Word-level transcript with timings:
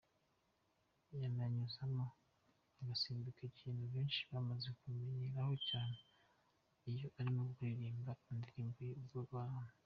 Yananyuzagamo 1.21 2.05
agasimbuka, 2.79 3.41
ikintu 3.51 3.83
benshi 3.93 4.21
bamaze 4.31 4.67
kumumenyeraho 4.77 5.53
cyane 5.69 5.99
iyo 6.91 7.07
arimo 7.19 7.41
kuririmba 7.53 8.11
indirimbo 8.31 8.79
ye 8.89 8.93
'Ubwo 8.99 9.19
buntu'. 9.29 9.75